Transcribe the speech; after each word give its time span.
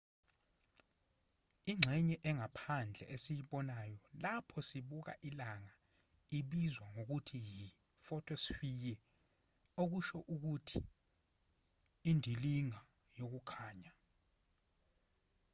ingxenye 1.71 2.15
engaphandle 2.29 3.03
esiyibonayo 3.15 3.99
lapho 4.23 4.59
sibuka 4.69 5.13
ilanga 5.29 5.73
ibizwa 6.37 6.85
ngokuthi 6.93 7.39
yi-photosphere 7.49 8.95
okusho 9.81 10.17
ukuthi 10.33 10.77
indilinga 12.09 12.79
yokukhanya 13.17 13.91